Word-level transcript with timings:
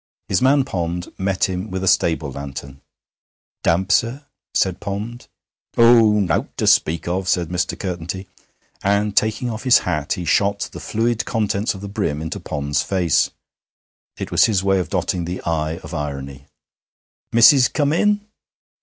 His 0.29 0.41
man 0.41 0.65
Pond 0.65 1.13
met 1.19 1.43
him 1.47 1.69
with 1.69 1.83
a 1.83 1.87
stable 1.87 2.31
lantern. 2.31 2.81
'Damp, 3.61 3.91
sir,' 3.91 4.25
said 4.51 4.79
Pond. 4.79 5.27
'Oh, 5.77 6.19
nowt 6.19 6.57
to 6.57 6.65
speak 6.65 7.07
of,' 7.07 7.29
said 7.29 7.49
Mr. 7.49 7.77
Curtenty, 7.77 8.27
and, 8.81 9.15
taking 9.15 9.51
off 9.51 9.61
his 9.63 9.77
hat, 9.85 10.13
he 10.13 10.25
shot 10.25 10.69
the 10.71 10.79
fluid 10.79 11.23
contents 11.25 11.75
of 11.75 11.81
the 11.81 11.87
brim 11.87 12.19
into 12.19 12.39
Pond's 12.39 12.81
face. 12.81 13.29
It 14.17 14.31
was 14.31 14.45
his 14.45 14.63
way 14.63 14.79
of 14.79 14.89
dotting 14.89 15.25
the 15.25 15.39
'i' 15.43 15.77
of 15.83 15.93
irony. 15.93 16.47
'Missis 17.31 17.67
come 17.67 17.93
in?' 17.93 18.21